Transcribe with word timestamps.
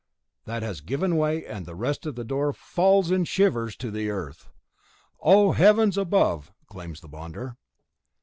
that 0.45 0.63
has 0.63 0.81
given 0.81 1.15
way, 1.15 1.45
and 1.45 1.67
the 1.67 1.75
rest 1.75 2.07
of 2.07 2.15
the 2.15 2.23
door 2.23 2.51
falls 2.51 3.11
in 3.11 3.23
shivers 3.23 3.75
to 3.75 3.91
the 3.91 4.09
earth. 4.09 4.49
"Oh, 5.19 5.51
heavens 5.51 5.95
above!" 5.95 6.51
exclaims 6.59 7.01
the 7.01 7.07
bonder. 7.07 7.55